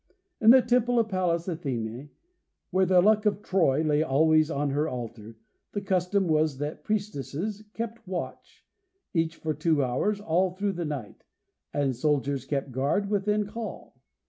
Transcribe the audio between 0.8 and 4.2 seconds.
of Pallas Athene, where the Luck of Troy lay